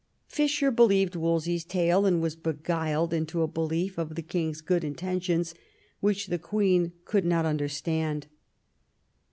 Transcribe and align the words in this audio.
Fisher 0.25 0.71
believed 0.71 1.15
Wolsey's 1.15 1.63
tale, 1.63 2.07
and 2.07 2.23
was 2.23 2.35
beguiled 2.35 3.13
into 3.13 3.43
a 3.43 3.47
belief 3.47 3.99
of 3.99 4.15
the 4.15 4.23
king's 4.23 4.59
good 4.59 4.83
intentions, 4.83 5.53
which 5.99 6.25
the 6.25 6.39
queen 6.39 6.91
could 7.05 7.23
not 7.23 7.45
understand. 7.45 8.25